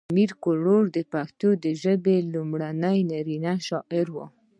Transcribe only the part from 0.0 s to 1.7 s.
امیر کروړ د پښتو